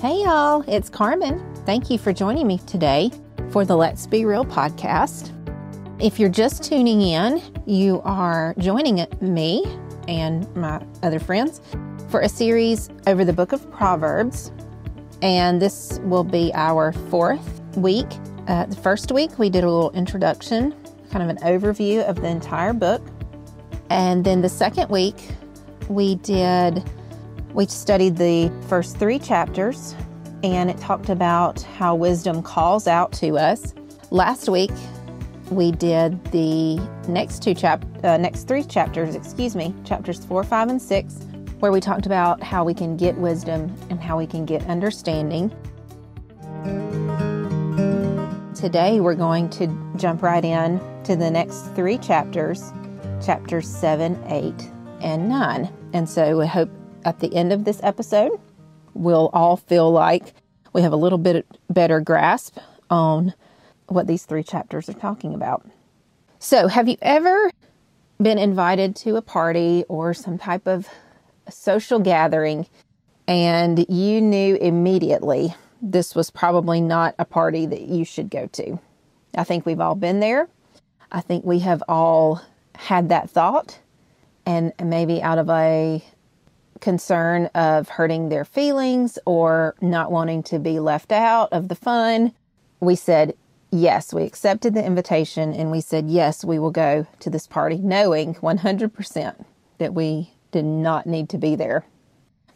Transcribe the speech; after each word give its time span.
Hey, 0.00 0.22
y'all, 0.22 0.64
it's 0.66 0.88
Carmen. 0.88 1.44
Thank 1.66 1.90
you 1.90 1.98
for 1.98 2.10
joining 2.10 2.46
me 2.46 2.56
today 2.66 3.10
for 3.50 3.66
the 3.66 3.76
Let's 3.76 4.06
Be 4.06 4.24
Real 4.24 4.46
podcast. 4.46 5.30
If 6.02 6.18
you're 6.18 6.30
just 6.30 6.64
tuning 6.64 7.02
in, 7.02 7.42
you 7.66 8.00
are 8.00 8.54
joining 8.56 9.06
me 9.20 9.62
and 10.08 10.48
my 10.56 10.82
other 11.02 11.18
friends 11.18 11.60
for 12.08 12.22
a 12.22 12.30
series 12.30 12.88
over 13.06 13.26
the 13.26 13.34
book 13.34 13.52
of 13.52 13.70
Proverbs. 13.70 14.52
And 15.20 15.60
this 15.60 16.00
will 16.04 16.24
be 16.24 16.50
our 16.54 16.92
fourth 16.92 17.60
week. 17.76 18.08
Uh, 18.48 18.64
the 18.64 18.76
first 18.76 19.12
week, 19.12 19.38
we 19.38 19.50
did 19.50 19.64
a 19.64 19.70
little 19.70 19.90
introduction, 19.90 20.74
kind 21.10 21.22
of 21.22 21.28
an 21.28 21.42
overview 21.42 22.08
of 22.08 22.16
the 22.22 22.28
entire 22.28 22.72
book. 22.72 23.06
And 23.90 24.24
then 24.24 24.40
the 24.40 24.48
second 24.48 24.88
week, 24.88 25.28
we 25.90 26.14
did 26.14 26.82
we 27.52 27.66
studied 27.66 28.16
the 28.16 28.52
first 28.68 28.96
three 28.96 29.18
chapters 29.18 29.94
and 30.42 30.70
it 30.70 30.78
talked 30.78 31.08
about 31.08 31.60
how 31.62 31.94
wisdom 31.94 32.42
calls 32.42 32.86
out 32.86 33.12
to 33.12 33.36
us. 33.36 33.74
Last 34.10 34.48
week, 34.48 34.70
we 35.50 35.72
did 35.72 36.22
the 36.26 36.76
next 37.08 37.42
two 37.42 37.54
chap 37.54 37.84
uh, 38.04 38.16
next 38.16 38.44
three 38.44 38.62
chapters, 38.62 39.14
excuse 39.14 39.54
me, 39.54 39.74
chapters 39.84 40.24
4, 40.24 40.44
5 40.44 40.68
and 40.68 40.80
6, 40.80 41.14
where 41.58 41.72
we 41.72 41.80
talked 41.80 42.06
about 42.06 42.42
how 42.42 42.64
we 42.64 42.72
can 42.72 42.96
get 42.96 43.16
wisdom 43.16 43.74
and 43.90 44.00
how 44.00 44.16
we 44.16 44.26
can 44.26 44.46
get 44.46 44.64
understanding. 44.66 45.50
Today 48.54 49.00
we're 49.00 49.14
going 49.14 49.50
to 49.50 49.66
jump 49.96 50.22
right 50.22 50.44
in 50.44 50.80
to 51.04 51.16
the 51.16 51.30
next 51.30 51.62
three 51.74 51.98
chapters, 51.98 52.72
chapters 53.24 53.68
7, 53.68 54.22
8, 54.26 54.70
and 55.02 55.28
9. 55.28 55.70
And 55.92 56.08
so 56.08 56.38
we 56.38 56.46
hope 56.46 56.70
at 57.04 57.20
the 57.20 57.34
end 57.34 57.52
of 57.52 57.64
this 57.64 57.80
episode, 57.82 58.38
we'll 58.94 59.30
all 59.32 59.56
feel 59.56 59.90
like 59.90 60.34
we 60.72 60.82
have 60.82 60.92
a 60.92 60.96
little 60.96 61.18
bit 61.18 61.46
better 61.68 62.00
grasp 62.00 62.58
on 62.88 63.34
what 63.86 64.06
these 64.06 64.24
three 64.24 64.42
chapters 64.42 64.88
are 64.88 64.94
talking 64.94 65.34
about. 65.34 65.66
So, 66.38 66.68
have 66.68 66.88
you 66.88 66.96
ever 67.02 67.50
been 68.20 68.38
invited 68.38 68.96
to 68.96 69.16
a 69.16 69.22
party 69.22 69.84
or 69.88 70.14
some 70.14 70.38
type 70.38 70.66
of 70.66 70.88
social 71.48 71.98
gathering 71.98 72.66
and 73.26 73.84
you 73.88 74.20
knew 74.20 74.56
immediately 74.56 75.54
this 75.82 76.14
was 76.14 76.30
probably 76.30 76.80
not 76.80 77.14
a 77.18 77.24
party 77.24 77.66
that 77.66 77.82
you 77.82 78.04
should 78.04 78.30
go 78.30 78.46
to? 78.48 78.78
I 79.36 79.44
think 79.44 79.66
we've 79.66 79.80
all 79.80 79.94
been 79.94 80.20
there. 80.20 80.48
I 81.12 81.20
think 81.20 81.44
we 81.44 81.60
have 81.60 81.82
all 81.88 82.40
had 82.74 83.08
that 83.08 83.30
thought, 83.30 83.78
and 84.46 84.72
maybe 84.82 85.22
out 85.22 85.38
of 85.38 85.50
a 85.50 86.02
concern 86.80 87.46
of 87.54 87.88
hurting 87.88 88.28
their 88.28 88.44
feelings 88.44 89.18
or 89.26 89.74
not 89.80 90.10
wanting 90.10 90.42
to 90.44 90.58
be 90.58 90.80
left 90.80 91.12
out 91.12 91.52
of 91.52 91.68
the 91.68 91.74
fun, 91.74 92.32
we 92.80 92.94
said, 92.96 93.34
yes, 93.70 94.12
we 94.12 94.24
accepted 94.24 94.74
the 94.74 94.84
invitation 94.84 95.52
and 95.52 95.70
we 95.70 95.80
said, 95.80 96.08
yes, 96.08 96.44
we 96.44 96.58
will 96.58 96.70
go 96.70 97.06
to 97.20 97.30
this 97.30 97.46
party, 97.46 97.78
knowing 97.78 98.34
100% 98.36 99.44
that 99.78 99.94
we 99.94 100.32
did 100.50 100.64
not 100.64 101.06
need 101.06 101.28
to 101.28 101.38
be 101.38 101.54
there. 101.54 101.84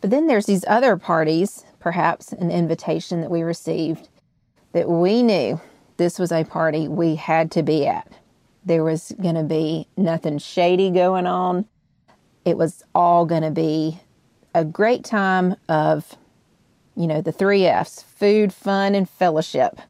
But 0.00 0.10
then 0.10 0.26
there's 0.26 0.46
these 0.46 0.64
other 0.66 0.96
parties, 0.96 1.64
perhaps 1.78 2.32
an 2.32 2.50
invitation 2.50 3.20
that 3.20 3.30
we 3.30 3.42
received 3.42 4.08
that 4.72 4.88
we 4.88 5.22
knew 5.22 5.60
this 5.96 6.18
was 6.18 6.32
a 6.32 6.44
party 6.44 6.88
we 6.88 7.14
had 7.14 7.50
to 7.52 7.62
be 7.62 7.86
at. 7.86 8.12
There 8.64 8.82
was 8.82 9.14
going 9.22 9.36
to 9.36 9.44
be 9.44 9.86
nothing 9.96 10.38
shady 10.38 10.90
going 10.90 11.26
on. 11.26 11.66
It 12.44 12.58
was 12.58 12.82
all 12.94 13.24
going 13.24 13.42
to 13.42 13.50
be 13.50 14.00
a 14.54 14.64
great 14.64 15.04
time 15.04 15.56
of, 15.68 16.16
you 16.96 17.06
know, 17.06 17.20
the 17.20 17.32
three 17.32 17.66
F's 17.66 18.02
food, 18.02 18.52
fun, 18.52 18.94
and 18.94 19.08
fellowship, 19.08 19.80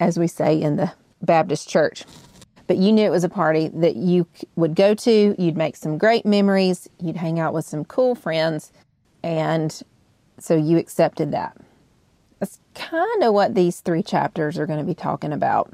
as 0.00 0.18
we 0.18 0.26
say 0.26 0.60
in 0.60 0.76
the 0.76 0.92
Baptist 1.22 1.68
church. 1.68 2.04
But 2.66 2.76
you 2.76 2.92
knew 2.92 3.04
it 3.04 3.10
was 3.10 3.24
a 3.24 3.30
party 3.30 3.68
that 3.68 3.96
you 3.96 4.26
would 4.56 4.74
go 4.74 4.94
to, 4.94 5.34
you'd 5.38 5.56
make 5.56 5.76
some 5.76 5.96
great 5.96 6.26
memories, 6.26 6.88
you'd 7.00 7.16
hang 7.16 7.40
out 7.40 7.54
with 7.54 7.64
some 7.64 7.84
cool 7.84 8.14
friends, 8.14 8.72
and 9.22 9.80
so 10.38 10.54
you 10.54 10.76
accepted 10.76 11.32
that. 11.32 11.56
That's 12.40 12.58
kind 12.74 13.24
of 13.24 13.32
what 13.32 13.54
these 13.54 13.80
three 13.80 14.02
chapters 14.02 14.58
are 14.58 14.66
going 14.66 14.78
to 14.78 14.84
be 14.84 14.94
talking 14.94 15.32
about. 15.32 15.72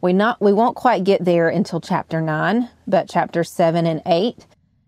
We 0.00 0.12
not 0.12 0.40
we 0.40 0.52
won't 0.52 0.76
quite 0.76 1.02
get 1.02 1.24
there 1.24 1.48
until 1.48 1.80
chapter 1.80 2.20
9, 2.20 2.68
but 2.86 3.08
chapter 3.08 3.42
7 3.42 3.86
and 3.86 4.02
8 4.04 4.46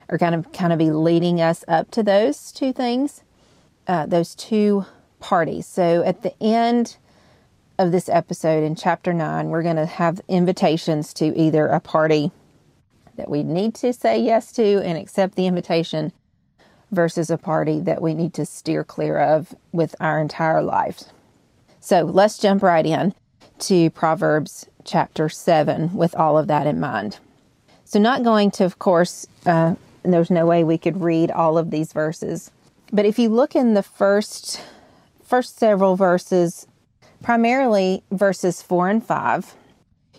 are 0.09 0.19
going 0.19 0.43
to 0.43 0.49
kind 0.51 0.73
of 0.73 0.79
be 0.79 0.91
leading 0.91 1.41
us 1.41 1.65
up 1.69 1.91
to 1.93 2.03
those 2.03 2.53
two 2.53 2.73
things, 2.73 3.23
uh, 3.87 4.07
those 4.07 4.35
two 4.35 4.85
parties. 5.21 5.67
So 5.67 6.03
at 6.05 6.23
the 6.23 6.35
end 6.43 6.97
of 7.79 7.93
this 7.93 8.09
episode 8.09 8.63
in 8.63 8.75
chapter 8.75 9.13
9, 9.13 9.49
we're 9.49 9.63
going 9.63 9.77
to 9.77 9.87
have 9.87 10.21
invitations 10.29 11.13
to 11.15 11.37
either 11.37 11.67
a 11.67 11.81
party 11.81 12.31
that 13.17 13.29
we 13.31 13.43
need 13.43 13.75
to 13.77 13.93
say 13.93 14.19
yes 14.19 14.53
to 14.53 14.83
and 14.83 14.97
accept 14.99 15.35
the 15.35 15.47
invitation 15.47 16.13
versus 16.91 17.31
a 17.31 17.39
party 17.39 17.81
that 17.81 18.01
we 18.01 18.15
need 18.15 18.33
to 18.35 18.47
steer 18.47 18.85
clear 18.85 19.19
of 19.19 19.55
with 19.73 19.95
our 20.01 20.21
entire 20.21 20.63
lives. 20.63 21.13
So 21.81 22.03
let's 22.03 22.39
jump 22.39 22.63
right 22.63 22.87
in 22.87 23.15
to 23.61 23.91
Proverbs 23.91 24.67
chapter 24.85 25.29
7 25.29 25.95
with 25.95 26.15
all 26.15 26.39
of 26.39 26.47
that 26.47 26.67
in 26.67 26.79
mind. 26.79 27.19
So, 27.85 28.01
not 28.01 28.25
going 28.25 28.51
to, 28.53 28.65
of 28.65 28.81
course, 28.81 29.27
uh, 29.47 29.77
and 30.07 30.15
there's 30.15 30.31
no 30.31 30.47
way 30.47 30.63
we 30.63 30.79
could 30.79 31.03
read 31.03 31.33
all 31.33 31.59
of 31.59 31.71
these 31.71 31.93
verses. 31.93 32.53
But 32.93 33.05
if 33.05 33.19
you 33.19 33.29
look 33.29 33.57
in 33.57 33.75
the 33.75 33.83
first 33.83 34.63
first 35.25 35.59
several 35.59 35.97
verses, 35.97 36.69
primarily 37.21 38.05
verses 38.13 38.63
4 38.63 38.89
and 38.89 39.05
5, 39.05 39.55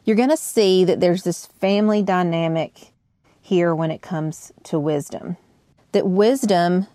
you're 0.03 0.17
going 0.17 0.29
to 0.29 0.35
see 0.35 0.83
that 0.83 0.99
there's 0.99 1.23
this 1.23 1.45
family 1.45 2.03
dynamic 2.03 2.91
here 3.41 3.73
when 3.73 3.89
it 3.89 4.01
comes 4.01 4.51
to 4.63 4.77
wisdom. 4.77 5.37
That 5.93 6.05
wisdom 6.05 6.87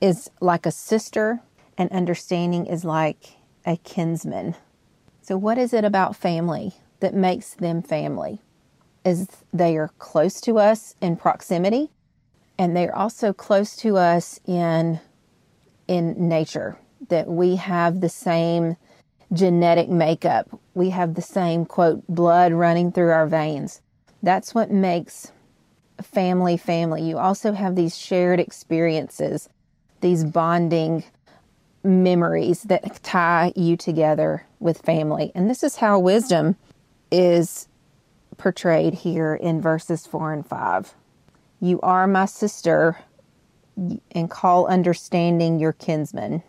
is 0.00 0.30
like 0.40 0.64
a 0.64 0.70
sister 0.70 1.40
and 1.76 1.90
understanding 1.90 2.66
is 2.66 2.84
like 2.84 3.36
a 3.66 3.76
kinsman. 3.78 4.54
So 5.22 5.36
what 5.36 5.58
is 5.58 5.74
it 5.74 5.84
about 5.84 6.14
family 6.14 6.74
that 7.00 7.14
makes 7.14 7.54
them 7.54 7.82
family? 7.82 8.40
Is 9.04 9.26
they 9.52 9.76
are 9.76 9.90
close 9.98 10.40
to 10.42 10.58
us 10.58 10.94
in 11.00 11.16
proximity 11.16 11.90
and 12.58 12.76
they're 12.76 12.94
also 12.94 13.32
close 13.32 13.76
to 13.76 13.96
us 13.96 14.40
in 14.46 15.00
in 15.88 16.28
nature 16.28 16.76
that 17.08 17.28
we 17.28 17.56
have 17.56 18.00
the 18.00 18.08
same 18.08 18.76
genetic 19.32 19.88
makeup. 19.88 20.48
We 20.74 20.90
have 20.90 21.14
the 21.14 21.22
same 21.22 21.64
quote 21.64 22.06
blood 22.08 22.52
running 22.52 22.90
through 22.90 23.10
our 23.10 23.26
veins. 23.26 23.80
That's 24.22 24.54
what 24.54 24.70
makes 24.70 25.30
family 26.02 26.56
family. 26.56 27.02
You 27.02 27.18
also 27.18 27.52
have 27.52 27.76
these 27.76 27.96
shared 27.96 28.40
experiences 28.40 29.48
these 30.00 30.24
bonding 30.24 31.04
memories 31.82 32.62
that 32.64 33.02
tie 33.02 33.52
you 33.56 33.76
together 33.76 34.46
with 34.58 34.78
family. 34.78 35.32
And 35.34 35.48
this 35.48 35.62
is 35.62 35.76
how 35.76 35.98
wisdom 35.98 36.56
is 37.10 37.68
portrayed 38.36 38.94
here 38.94 39.34
in 39.34 39.60
verses 39.60 40.06
4 40.06 40.32
and 40.32 40.46
5 40.46 40.94
you 41.60 41.80
are 41.80 42.06
my 42.06 42.26
sister, 42.26 42.98
and 44.12 44.30
call 44.30 44.66
understanding 44.66 45.58
your 45.58 45.72
kinsman. 45.72 46.42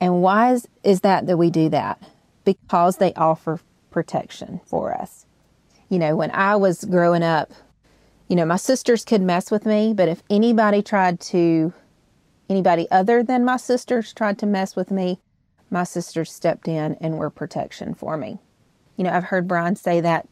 And 0.00 0.22
why 0.22 0.52
is, 0.52 0.68
is 0.82 1.00
that 1.00 1.26
that 1.26 1.36
we 1.36 1.50
do 1.50 1.68
that? 1.70 2.02
Because 2.44 2.98
they 2.98 3.12
offer 3.14 3.60
protection 3.90 4.60
for 4.66 4.94
us. 4.94 5.26
You 5.88 5.98
know, 5.98 6.16
when 6.16 6.30
I 6.30 6.56
was 6.56 6.84
growing 6.84 7.22
up, 7.22 7.52
you 8.28 8.36
know, 8.36 8.44
my 8.44 8.56
sisters 8.56 9.04
could 9.04 9.20
mess 9.20 9.50
with 9.50 9.66
me, 9.66 9.92
but 9.94 10.08
if 10.08 10.22
anybody 10.30 10.82
tried 10.82 11.20
to, 11.20 11.72
anybody 12.48 12.88
other 12.90 13.22
than 13.22 13.44
my 13.44 13.56
sisters 13.56 14.12
tried 14.12 14.38
to 14.38 14.46
mess 14.46 14.76
with 14.76 14.90
me, 14.90 15.18
my 15.70 15.84
sisters 15.84 16.32
stepped 16.32 16.68
in 16.68 16.96
and 17.00 17.18
were 17.18 17.30
protection 17.30 17.94
for 17.94 18.16
me. 18.16 18.38
You 18.96 19.04
know, 19.04 19.10
I've 19.10 19.24
heard 19.24 19.48
Brian 19.48 19.76
say 19.76 20.00
that 20.00 20.28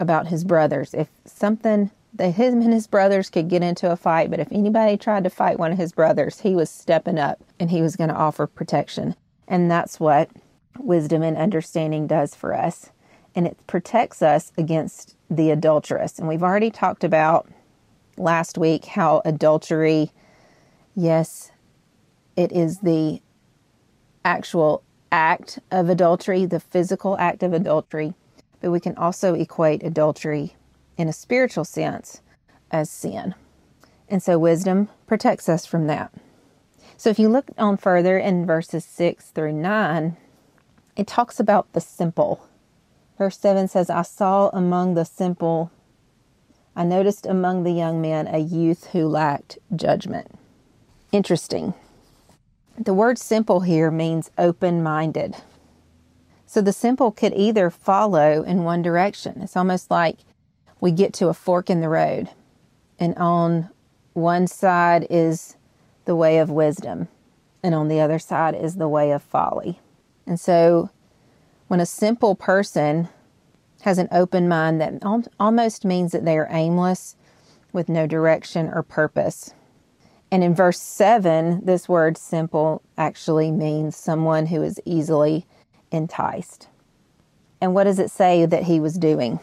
about 0.00 0.28
his 0.28 0.44
brothers. 0.44 0.94
If 0.94 1.08
something 1.24 1.90
that 2.14 2.34
him 2.34 2.62
and 2.62 2.72
his 2.72 2.86
brothers 2.86 3.30
could 3.30 3.48
get 3.48 3.62
into 3.62 3.90
a 3.90 3.96
fight, 3.96 4.30
but 4.30 4.40
if 4.40 4.50
anybody 4.50 4.96
tried 4.96 5.24
to 5.24 5.30
fight 5.30 5.58
one 5.58 5.72
of 5.72 5.78
his 5.78 5.92
brothers, 5.92 6.40
he 6.40 6.54
was 6.54 6.70
stepping 6.70 7.18
up 7.18 7.38
and 7.60 7.70
he 7.70 7.82
was 7.82 7.96
going 7.96 8.08
to 8.08 8.16
offer 8.16 8.46
protection. 8.46 9.14
And 9.46 9.70
that's 9.70 10.00
what 10.00 10.30
wisdom 10.78 11.22
and 11.22 11.36
understanding 11.36 12.06
does 12.06 12.34
for 12.34 12.54
us. 12.54 12.90
And 13.34 13.46
it 13.46 13.56
protects 13.66 14.22
us 14.22 14.52
against 14.56 15.16
the 15.30 15.50
adulteress. 15.50 16.18
And 16.18 16.28
we've 16.28 16.42
already 16.42 16.70
talked 16.70 17.04
about 17.04 17.48
last 18.16 18.58
week 18.58 18.86
how 18.86 19.22
adultery, 19.24 20.12
yes, 20.96 21.52
it 22.36 22.52
is 22.52 22.78
the 22.78 23.20
actual 24.24 24.82
act 25.12 25.58
of 25.70 25.88
adultery, 25.88 26.46
the 26.46 26.60
physical 26.60 27.16
act 27.18 27.42
of 27.42 27.52
adultery, 27.52 28.14
but 28.60 28.70
we 28.70 28.80
can 28.80 28.96
also 28.96 29.34
equate 29.34 29.82
adultery 29.82 30.54
in 30.98 31.08
a 31.08 31.12
spiritual 31.12 31.64
sense 31.64 32.20
as 32.70 32.90
sin. 32.90 33.34
And 34.08 34.22
so 34.22 34.38
wisdom 34.38 34.88
protects 35.06 35.48
us 35.48 35.64
from 35.64 35.86
that. 35.86 36.12
So 36.96 37.08
if 37.08 37.18
you 37.18 37.28
look 37.28 37.50
on 37.56 37.76
further 37.76 38.18
in 38.18 38.44
verses 38.44 38.84
6 38.84 39.30
through 39.30 39.52
9, 39.52 40.16
it 40.96 41.06
talks 41.06 41.38
about 41.38 41.72
the 41.72 41.80
simple. 41.80 42.46
Verse 43.16 43.38
7 43.38 43.68
says, 43.68 43.88
I 43.88 44.02
saw 44.02 44.50
among 44.52 44.94
the 44.94 45.04
simple, 45.04 45.70
I 46.74 46.84
noticed 46.84 47.24
among 47.26 47.62
the 47.62 47.72
young 47.72 48.00
men 48.00 48.26
a 48.26 48.38
youth 48.38 48.88
who 48.88 49.06
lacked 49.06 49.58
judgment. 49.74 50.32
Interesting. 51.12 51.74
The 52.76 52.94
word 52.94 53.18
simple 53.18 53.60
here 53.60 53.90
means 53.90 54.30
open 54.36 54.82
minded. 54.82 55.36
So 56.46 56.60
the 56.60 56.72
simple 56.72 57.12
could 57.12 57.34
either 57.34 57.70
follow 57.70 58.42
in 58.42 58.64
one 58.64 58.82
direction. 58.82 59.42
It's 59.42 59.56
almost 59.56 59.90
like 59.90 60.18
we 60.80 60.90
get 60.90 61.12
to 61.14 61.28
a 61.28 61.34
fork 61.34 61.70
in 61.70 61.80
the 61.80 61.88
road, 61.88 62.30
and 62.98 63.14
on 63.16 63.70
one 64.12 64.46
side 64.46 65.06
is 65.10 65.56
the 66.04 66.16
way 66.16 66.38
of 66.38 66.50
wisdom, 66.50 67.08
and 67.62 67.74
on 67.74 67.88
the 67.88 68.00
other 68.00 68.18
side 68.18 68.54
is 68.54 68.76
the 68.76 68.88
way 68.88 69.10
of 69.10 69.22
folly. 69.22 69.80
And 70.26 70.38
so 70.38 70.90
when 71.68 71.80
a 71.80 71.86
simple 71.86 72.34
person 72.34 73.08
has 73.82 73.98
an 73.98 74.08
open 74.10 74.48
mind, 74.48 74.80
that 74.80 75.02
almost 75.38 75.84
means 75.84 76.12
that 76.12 76.24
they 76.24 76.36
are 76.36 76.48
aimless 76.50 77.16
with 77.72 77.88
no 77.88 78.06
direction 78.06 78.68
or 78.68 78.82
purpose. 78.82 79.52
And 80.30 80.42
in 80.42 80.54
verse 80.54 80.80
7, 80.80 81.64
this 81.64 81.88
word 81.88 82.18
simple 82.18 82.82
actually 82.96 83.50
means 83.50 83.96
someone 83.96 84.46
who 84.46 84.62
is 84.62 84.80
easily 84.84 85.46
enticed. 85.90 86.68
And 87.60 87.74
what 87.74 87.84
does 87.84 87.98
it 87.98 88.10
say 88.10 88.44
that 88.44 88.64
he 88.64 88.80
was 88.80 88.94
doing? 88.98 89.40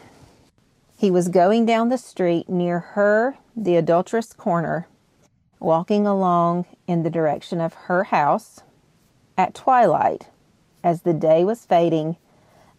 He 0.98 1.10
was 1.10 1.28
going 1.28 1.66
down 1.66 1.90
the 1.90 1.98
street 1.98 2.48
near 2.48 2.78
her, 2.78 3.36
the 3.54 3.76
adulterous 3.76 4.32
corner, 4.32 4.88
walking 5.60 6.06
along 6.06 6.64
in 6.86 7.02
the 7.02 7.10
direction 7.10 7.60
of 7.60 7.74
her 7.74 8.04
house 8.04 8.62
at 9.36 9.54
twilight, 9.54 10.28
as 10.82 11.02
the 11.02 11.12
day 11.12 11.44
was 11.44 11.66
fading, 11.66 12.16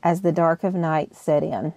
as 0.02 0.22
the 0.22 0.32
dark 0.32 0.64
of 0.64 0.74
night 0.74 1.16
set 1.16 1.44
in. 1.44 1.76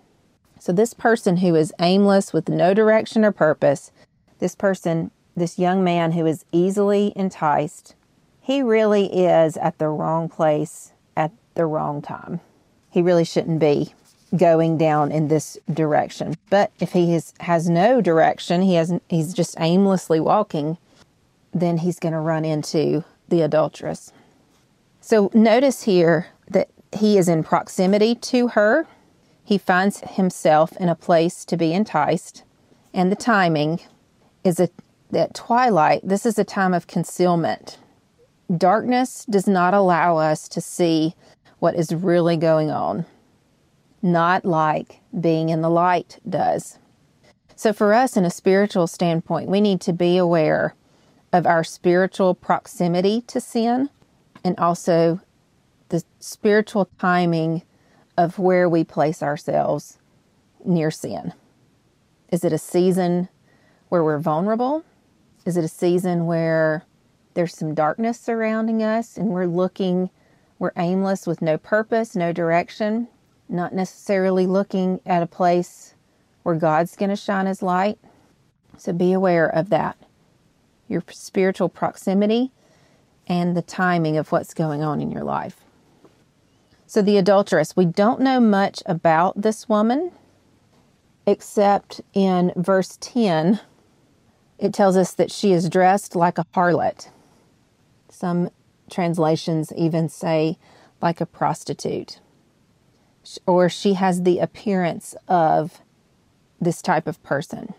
So, 0.59 0.73
this 0.73 0.95
person 0.95 1.39
who 1.39 1.55
is 1.55 1.75
aimless 1.79 2.33
with 2.33 2.49
no 2.49 2.73
direction 2.73 3.23
or 3.23 3.33
purpose, 3.33 3.93
this 4.39 4.55
person, 4.55 5.11
this 5.37 5.59
young 5.59 5.85
man 5.85 6.13
who 6.13 6.25
is 6.25 6.47
easily 6.53 7.13
enticed, 7.17 7.95
he 8.41 8.63
really 8.63 9.07
is 9.07 9.59
at 9.59 9.79
the 9.79 9.89
wrong 9.89 10.29
place 10.31 10.93
at 11.17 11.33
the 11.55 11.67
wrong 11.67 12.01
time. 12.01 12.41
He 12.91 13.03
really 13.03 13.25
shouldn't 13.25 13.59
be 13.61 13.95
going 14.37 14.79
down 14.79 15.11
in 15.11 15.29
this 15.29 15.59
direction. 15.73 16.37
But 16.51 16.73
if 16.81 16.93
he 16.93 17.13
has, 17.13 17.35
has 17.41 17.69
no 17.69 18.01
direction, 18.01 18.63
he 18.63 18.75
has 18.75 18.93
he's 19.09 19.35
just 19.35 19.57
aimlessly 19.59 20.21
walking, 20.21 20.79
then 21.53 21.79
he's 21.79 21.99
going 21.99 22.13
to 22.13 22.21
run 22.21 22.45
into 22.45 23.05
the 23.29 23.43
adulteress. 23.43 24.13
So 25.01 25.31
notice 25.35 25.83
here 25.83 26.29
that 26.49 26.69
he 26.97 27.19
is 27.19 27.29
in 27.29 27.43
proximity 27.43 28.15
to 28.17 28.49
her. 28.49 28.87
He 29.45 29.59
finds 29.59 30.01
himself 30.01 30.73
in 30.77 30.89
a 30.89 30.95
place 30.95 31.45
to 31.47 31.57
be 31.57 31.73
enticed, 31.73 32.45
and 32.95 33.11
the 33.11 33.17
timing 33.17 33.81
is 34.45 34.61
a, 34.61 34.69
at 35.13 35.35
twilight. 35.35 36.03
This 36.05 36.25
is 36.25 36.39
a 36.39 36.45
time 36.45 36.73
of 36.73 36.87
concealment. 36.87 37.79
Darkness 38.57 39.25
does 39.29 39.49
not 39.49 39.75
allow 39.75 40.19
us 40.19 40.49
to 40.51 40.61
see 40.61 41.15
what 41.59 41.75
is 41.75 41.93
really 41.93 42.37
going 42.37 42.71
on 42.71 43.07
not 44.03 44.45
like 44.45 45.01
being 45.19 45.49
in 45.49 45.61
the 45.61 45.71
light 45.71 46.19
does. 46.29 46.79
So, 47.57 47.73
for 47.73 47.93
us, 47.93 48.17
in 48.17 48.25
a 48.25 48.31
spiritual 48.31 48.87
standpoint, 48.87 49.49
we 49.49 49.61
need 49.61 49.81
to 49.83 49.93
be 49.93 50.17
aware 50.17 50.75
of 51.33 51.47
our 51.47 51.63
spiritual 51.63 52.35
proximity 52.35 53.21
to 53.23 53.41
sin 53.41 53.91
and 54.43 54.59
also 54.59 55.21
the 55.91 56.03
spiritual 56.19 56.89
timing 56.99 57.63
of 58.17 58.39
where 58.39 58.69
we 58.69 58.85
place 58.85 59.23
ourselves 59.23 59.99
near 60.65 60.91
sin. 60.91 61.33
Is 62.31 62.45
it 62.45 62.53
a 62.53 62.59
season 62.59 63.29
where 63.89 64.05
we're 64.05 64.19
vulnerable? 64.19 64.85
Is 65.45 65.57
it 65.57 65.65
a 65.65 65.69
season 65.69 66.27
where 66.27 66.85
there's 67.35 67.55
some 67.55 67.75
darkness 67.75 68.19
surrounding 68.19 68.83
us 68.83 69.17
and 69.17 69.29
we're 69.29 69.47
looking, 69.47 70.11
we're 70.59 70.73
aimless 70.77 71.27
with 71.27 71.43
no 71.43 71.59
purpose, 71.59 72.15
no 72.15 72.33
direction? 72.33 73.09
Not 73.51 73.75
necessarily 73.75 74.47
looking 74.47 75.01
at 75.05 75.23
a 75.23 75.27
place 75.27 75.95
where 76.43 76.55
God's 76.55 76.97
going 76.97 77.11
to 77.11 77.17
shine 77.17 77.47
His 77.47 77.63
light. 77.63 77.99
So 78.77 78.93
be 78.93 79.13
aware 79.13 79.47
of 79.47 79.71
that. 79.71 79.97
Your 80.89 81.03
spiritual 81.11 81.69
proximity 81.69 82.51
and 83.27 83.57
the 83.57 83.63
timing 83.63 84.17
of 84.17 84.33
what's 84.33 84.55
going 84.55 84.83
on 84.83 85.01
in 85.01 85.11
your 85.11 85.25
life. 85.25 85.57
So, 86.87 87.03
the 87.03 87.19
adulteress, 87.19 87.77
we 87.77 87.85
don't 87.85 88.21
know 88.21 88.41
much 88.41 88.83
about 88.85 89.41
this 89.41 89.69
woman 89.69 90.11
except 91.27 92.01
in 92.13 92.53
verse 92.57 92.99
10, 93.01 93.61
it 94.59 94.75
tells 94.75 94.97
us 94.97 95.13
that 95.15 95.31
she 95.31 95.53
is 95.53 95.69
dressed 95.69 96.17
like 96.17 96.39
a 96.39 96.47
harlot. 96.55 97.09
Some 98.09 98.51
translations 98.91 99.73
even 99.77 100.09
say 100.09 100.59
like 101.01 101.21
a 101.21 101.27
prostitute 101.27 102.19
or 103.47 103.69
she 103.69 103.95
has 103.95 104.23
the 104.23 104.39
appearance 104.39 105.15
of 105.29 105.81
this 106.61 106.83
type 106.83 107.07
of 107.07 107.23
person. 107.23 107.75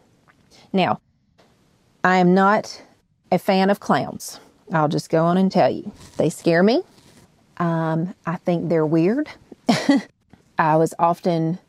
Now, 0.73 1.01
I 2.03 2.17
am 2.17 2.33
not 2.33 2.81
a 3.31 3.37
fan 3.37 3.69
of 3.69 3.79
clowns. 3.79 4.39
I'll 4.71 4.87
just 4.87 5.09
go 5.09 5.25
on 5.25 5.37
and 5.37 5.51
tell 5.51 5.69
you. 5.69 5.91
They 6.17 6.29
scare 6.29 6.63
me. 6.63 6.83
Um, 7.57 8.15
I 8.25 8.37
think 8.37 8.69
they're 8.69 8.85
weird. 8.85 9.29
I 10.57 10.75
was 10.77 10.93
often 10.97 11.59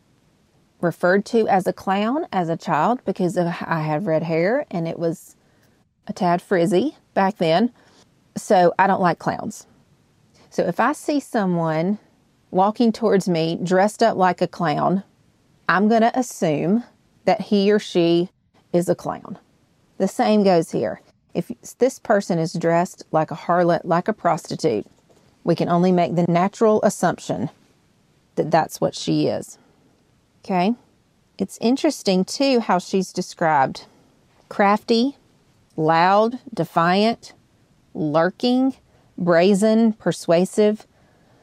referred 0.81 1.25
to 1.26 1.49
as 1.49 1.67
a 1.67 1.73
clown 1.73 2.26
as 2.32 2.49
a 2.49 2.56
child 2.56 3.00
because 3.05 3.37
of, 3.37 3.46
I 3.46 3.81
had 3.81 4.06
red 4.06 4.23
hair 4.23 4.67
and 4.70 4.88
it 4.88 4.99
was 4.99 5.37
a 6.06 6.12
tad 6.12 6.43
frizzy 6.43 6.96
back 7.14 7.38
then. 7.38 7.73
So 8.37 8.75
I 8.78 8.87
don't 8.87 9.00
like 9.00 9.19
clowns. 9.19 9.67
So 10.50 10.64
if 10.64 10.81
I 10.81 10.93
see 10.93 11.20
someone 11.20 11.99
walking 12.52 12.93
towards 12.93 13.28
me 13.28 13.58
dressed 13.60 14.02
up 14.02 14.16
like 14.16 14.40
a 14.40 14.46
clown, 14.46 15.02
I'm 15.69 15.88
going 15.88 16.02
to 16.02 16.16
assume 16.16 16.84
that 17.25 17.40
he 17.40 17.72
or 17.72 17.81
she 17.81 18.28
is 18.72 18.88
a 18.88 18.94
clown. 18.94 19.38
The 19.99 20.06
same 20.06 20.44
goes 20.44 20.70
here. 20.70 21.00
If 21.34 21.50
this 21.78 21.99
person 21.99 22.38
is 22.38 22.52
dressed 22.52 23.04
like 23.10 23.31
a 23.31 23.37
harlot, 23.37 23.81
like 23.84 24.06
a 24.06 24.12
prostitute, 24.12 24.87
we 25.44 25.54
can 25.54 25.68
only 25.68 25.90
make 25.90 26.14
the 26.14 26.26
natural 26.28 26.80
assumption 26.82 27.50
that 28.37 28.50
that's 28.50 28.80
what 28.80 28.94
she 28.94 29.26
is. 29.26 29.59
Okay? 30.44 30.75
It's 31.38 31.59
interesting 31.61 32.25
too 32.25 32.61
how 32.61 32.78
she's 32.78 33.12
described 33.12 33.87
crafty, 34.49 35.16
loud, 35.76 36.38
defiant, 36.52 37.32
lurking, 37.94 38.75
brazen, 39.16 39.94
persuasive, 39.94 40.87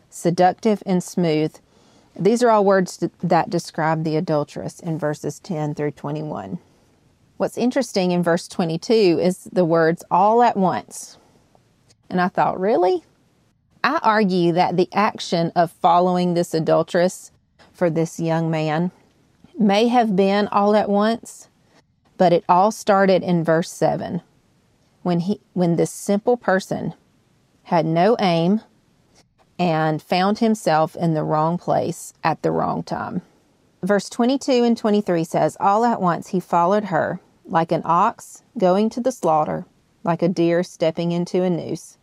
seductive, 0.10 0.82
and 0.86 1.04
smooth. 1.04 1.56
These 2.18 2.44
are 2.44 2.50
all 2.50 2.66
words 2.66 3.04
that 3.22 3.50
describe 3.50 4.04
the 4.04 4.16
adulteress 4.16 4.80
in 4.80 4.98
verses 4.98 5.40
10 5.40 5.76
through 5.76 5.92
21. 5.92 6.60
What's 7.38 7.58
interesting 7.58 8.12
in 8.12 8.22
verse 8.22 8.48
22 8.48 9.20
is 9.22 9.46
the 9.46 9.64
words 9.64 10.04
all 10.12 10.44
at 10.44 10.58
once. 10.58 11.18
And 12.10 12.20
I 12.20 12.28
thought, 12.28 12.60
really? 12.60 13.04
I 13.84 14.00
argue 14.04 14.52
that 14.54 14.76
the 14.76 14.90
action 14.92 15.52
of 15.56 15.72
following 15.72 16.34
this 16.34 16.54
adulteress 16.54 17.32
for 17.72 17.90
this 17.90 18.20
young 18.20 18.52
man 18.52 18.92
may 19.58 19.88
have 19.88 20.16
been 20.16 20.48
all 20.48 20.76
at 20.76 20.90
once, 20.90 21.48
but 22.18 22.34
it 22.34 22.44
all 22.50 22.72
started 22.72 23.24
in 23.24 23.44
verse 23.44 23.72
7 23.72 24.22
when 25.04 25.22
he 25.22 25.40
when 25.54 25.76
this 25.76 25.92
simple 25.92 26.38
person 26.38 26.94
had 27.64 27.86
no 27.86 28.18
aim, 28.20 28.62
and 29.60 30.02
found 30.02 30.40
himself 30.40 30.96
in 30.96 31.14
the 31.14 31.24
wrong 31.24 31.58
place 31.58 32.14
at 32.24 32.42
the 32.42 32.52
wrong 32.52 32.82
time. 32.82 33.22
Verse 33.84 34.10
22 34.10 34.64
and 34.64 34.78
23 34.78 35.24
says, 35.26 35.58
All 35.60 35.84
at 35.84 36.02
once 36.02 36.30
he 36.30 36.40
followed 36.40 36.86
her, 36.86 37.20
like 37.46 37.72
an 37.72 37.82
ox 37.84 38.44
going 38.58 38.90
to 38.92 39.02
the 39.02 39.12
slaughter, 39.12 39.66
like 40.04 40.22
a 40.22 40.30
deer 40.30 40.64
stepping 40.64 41.12
into 41.12 41.44
a 41.44 41.50
noose, 41.50 41.98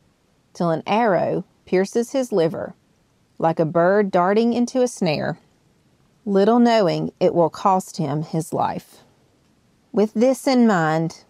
till 0.53 0.71
an 0.71 0.83
arrow 0.87 1.45
pierces 1.65 2.13
his 2.13 2.31
liver, 2.31 2.75
like 3.39 3.59
a 3.59 3.65
bird 3.65 4.11
darting 4.11 4.53
into 4.53 4.83
a 4.83 4.89
snare, 4.89 5.39
little 6.27 6.59
knowing 6.59 7.13
it 7.21 7.35
will 7.35 7.51
cost 7.51 7.97
him 7.97 8.23
his 8.23 8.53
life. 8.53 8.99
With 9.93 10.13
this 10.15 10.47
in 10.47 10.67
mind, 10.67 11.25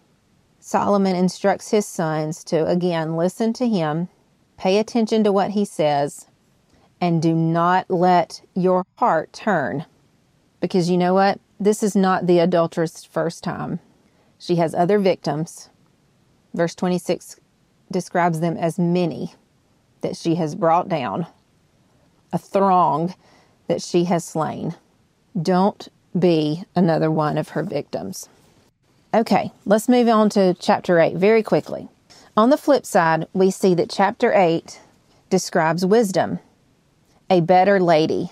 Solomon 0.59 1.15
instructs 1.15 1.71
his 1.71 1.85
sons 1.85 2.43
to 2.45 2.65
again 2.65 3.15
listen 3.15 3.53
to 3.53 3.67
him 3.67 4.09
Pay 4.57 4.79
attention 4.79 5.23
to 5.23 5.31
what 5.31 5.51
he 5.51 5.65
says 5.65 6.27
and 6.99 7.21
do 7.21 7.33
not 7.33 7.89
let 7.89 8.41
your 8.55 8.85
heart 8.95 9.31
turn. 9.31 9.85
Because 10.59 10.89
you 10.89 10.97
know 10.97 11.13
what? 11.13 11.39
This 11.59 11.83
is 11.83 11.95
not 11.95 12.27
the 12.27 12.39
adulteress' 12.39 13.03
first 13.03 13.43
time. 13.43 13.79
She 14.39 14.55
has 14.55 14.73
other 14.73 14.99
victims. 14.99 15.69
Verse 16.53 16.75
26 16.75 17.39
describes 17.91 18.39
them 18.39 18.57
as 18.57 18.77
many 18.79 19.33
that 20.01 20.15
she 20.15 20.35
has 20.35 20.55
brought 20.55 20.89
down, 20.89 21.27
a 22.33 22.37
throng 22.37 23.13
that 23.67 23.81
she 23.81 24.05
has 24.05 24.25
slain. 24.25 24.75
Don't 25.39 25.87
be 26.17 26.63
another 26.75 27.11
one 27.11 27.37
of 27.37 27.49
her 27.49 27.63
victims. 27.63 28.27
Okay, 29.13 29.51
let's 29.65 29.87
move 29.87 30.07
on 30.07 30.29
to 30.31 30.53
chapter 30.55 30.99
8 30.99 31.15
very 31.15 31.43
quickly. 31.43 31.87
On 32.37 32.51
the 32.51 32.57
flip 32.57 32.85
side, 32.85 33.27
we 33.33 33.49
see 33.49 33.73
that 33.73 33.89
chapter 33.89 34.31
8 34.31 34.79
describes 35.27 35.83
wisdom, 35.83 36.37
a 37.31 37.41
better 37.41 37.79
lady. 37.79 38.29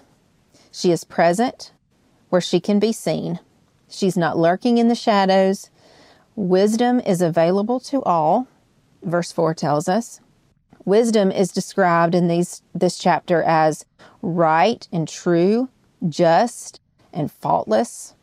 She 0.71 0.91
is 0.91 1.03
present 1.03 1.71
where 2.29 2.39
she 2.39 2.59
can 2.59 2.77
be 2.77 2.91
seen. 2.91 3.39
She's 3.89 4.15
not 4.15 4.37
lurking 4.37 4.77
in 4.77 4.89
the 4.89 4.95
shadows. 4.95 5.71
Wisdom 6.35 6.99
is 6.99 7.19
available 7.19 7.79
to 7.79 8.03
all, 8.03 8.47
verse 9.01 9.31
4 9.31 9.55
tells 9.55 9.89
us. 9.89 10.21
Wisdom 10.85 11.31
is 11.31 11.51
described 11.51 12.13
in 12.13 12.27
these, 12.27 12.61
this 12.75 12.99
chapter 12.99 13.41
as 13.41 13.87
right 14.21 14.87
and 14.91 15.07
true, 15.07 15.69
just 16.07 16.79
and 17.11 17.31
faultless. 17.31 18.13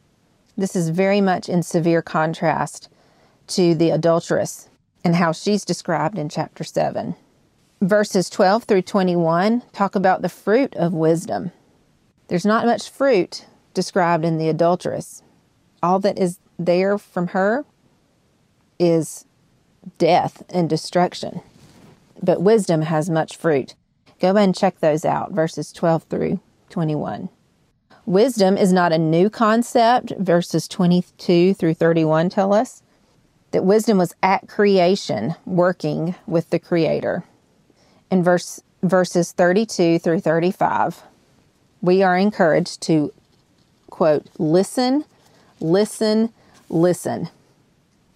This 0.56 0.76
is 0.76 0.90
very 0.90 1.20
much 1.20 1.48
in 1.48 1.64
severe 1.64 2.02
contrast 2.02 2.88
to 3.48 3.74
the 3.74 3.90
adulteress 3.90 4.68
and 5.04 5.16
how 5.16 5.32
she's 5.32 5.64
described 5.64 6.18
in 6.18 6.28
chapter 6.28 6.64
7. 6.64 7.14
Verses 7.80 8.30
12 8.30 8.64
through 8.64 8.82
21 8.82 9.62
talk 9.72 9.94
about 9.94 10.22
the 10.22 10.28
fruit 10.28 10.74
of 10.76 10.92
wisdom. 10.92 11.50
There's 12.28 12.46
not 12.46 12.66
much 12.66 12.88
fruit 12.88 13.46
described 13.74 14.24
in 14.24 14.38
the 14.38 14.48
adulteress. 14.48 15.22
All 15.82 15.98
that 16.00 16.18
is 16.18 16.38
there 16.58 16.96
from 16.98 17.28
her 17.28 17.64
is 18.78 19.24
death 19.98 20.44
and 20.48 20.68
destruction. 20.70 21.40
But 22.22 22.42
wisdom 22.42 22.82
has 22.82 23.10
much 23.10 23.36
fruit. 23.36 23.74
Go 24.20 24.36
and 24.36 24.54
check 24.54 24.78
those 24.78 25.04
out, 25.04 25.32
verses 25.32 25.72
12 25.72 26.04
through 26.04 26.40
21. 26.70 27.28
Wisdom 28.06 28.56
is 28.56 28.72
not 28.72 28.92
a 28.92 28.98
new 28.98 29.28
concept, 29.28 30.12
verses 30.18 30.68
22 30.68 31.54
through 31.54 31.74
31 31.74 32.30
tell 32.30 32.52
us 32.52 32.82
that 33.52 33.64
wisdom 33.64 33.98
was 33.98 34.14
at 34.22 34.48
creation 34.48 35.34
working 35.46 36.14
with 36.26 36.50
the 36.50 36.58
creator. 36.58 37.24
In 38.10 38.22
verse 38.22 38.62
verses 38.82 39.32
32 39.32 39.98
through 40.00 40.20
35, 40.20 41.02
we 41.80 42.02
are 42.02 42.18
encouraged 42.18 42.80
to 42.82 43.12
quote, 43.90 44.26
listen, 44.38 45.04
listen, 45.60 46.32
listen. 46.68 47.28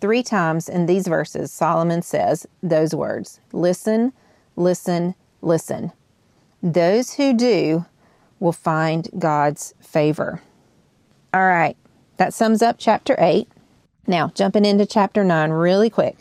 Three 0.00 0.22
times 0.22 0.68
in 0.68 0.86
these 0.86 1.06
verses, 1.06 1.52
Solomon 1.52 2.02
says 2.02 2.46
those 2.62 2.94
words 2.94 3.40
listen, 3.52 4.12
listen, 4.56 5.14
listen. 5.42 5.92
Those 6.62 7.14
who 7.14 7.34
do 7.34 7.84
will 8.40 8.52
find 8.52 9.08
God's 9.18 9.74
favor. 9.80 10.42
All 11.32 11.46
right, 11.46 11.76
that 12.16 12.34
sums 12.34 12.62
up 12.62 12.76
chapter 12.78 13.14
8. 13.18 13.48
Now, 14.08 14.28
jumping 14.34 14.64
into 14.64 14.86
chapter 14.86 15.24
9 15.24 15.50
really 15.50 15.90
quick. 15.90 16.18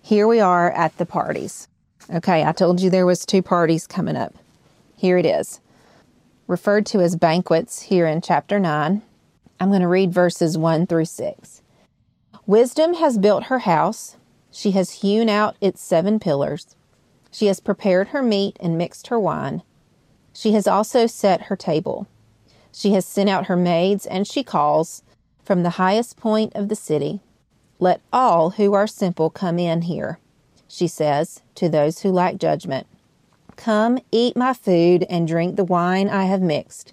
Here 0.00 0.28
we 0.28 0.38
are 0.38 0.70
at 0.70 0.96
the 0.96 1.06
parties. 1.06 1.66
Okay, 2.08 2.44
I 2.44 2.52
told 2.52 2.80
you 2.80 2.88
there 2.88 3.06
was 3.06 3.26
two 3.26 3.42
parties 3.42 3.86
coming 3.86 4.16
up. 4.16 4.32
Here 4.96 5.18
it 5.18 5.26
is. 5.26 5.60
Referred 6.46 6.86
to 6.86 7.00
as 7.00 7.16
banquets 7.16 7.82
here 7.82 8.06
in 8.06 8.20
chapter 8.20 8.60
9. 8.60 9.02
I'm 9.58 9.68
going 9.68 9.80
to 9.80 9.88
read 9.88 10.12
verses 10.12 10.56
1 10.56 10.86
through 10.86 11.06
6. 11.06 11.62
Wisdom 12.46 12.94
has 12.94 13.18
built 13.18 13.44
her 13.44 13.60
house. 13.60 14.16
She 14.52 14.70
has 14.70 15.02
hewn 15.02 15.28
out 15.28 15.56
its 15.60 15.82
seven 15.82 16.20
pillars. 16.20 16.76
She 17.32 17.46
has 17.46 17.58
prepared 17.58 18.08
her 18.08 18.22
meat 18.22 18.56
and 18.60 18.78
mixed 18.78 19.08
her 19.08 19.18
wine. 19.18 19.62
She 20.32 20.52
has 20.52 20.68
also 20.68 21.08
set 21.08 21.42
her 21.42 21.56
table. 21.56 22.06
She 22.72 22.92
has 22.92 23.04
sent 23.04 23.28
out 23.28 23.46
her 23.46 23.56
maids, 23.56 24.06
and 24.06 24.28
she 24.28 24.44
calls 24.44 25.02
from 25.46 25.62
the 25.62 25.78
highest 25.78 26.16
point 26.16 26.52
of 26.56 26.68
the 26.68 26.74
city, 26.74 27.20
Let 27.78 28.00
all 28.12 28.50
who 28.50 28.74
are 28.74 28.88
simple 28.88 29.30
come 29.30 29.58
in 29.58 29.82
here, 29.82 30.18
she 30.66 30.88
says 30.88 31.40
to 31.54 31.68
those 31.68 32.00
who 32.00 32.10
lack 32.10 32.36
judgment. 32.36 32.86
Come, 33.54 34.00
eat 34.10 34.36
my 34.36 34.52
food, 34.52 35.06
and 35.08 35.28
drink 35.28 35.56
the 35.56 35.64
wine 35.64 36.08
I 36.08 36.24
have 36.24 36.42
mixed. 36.42 36.92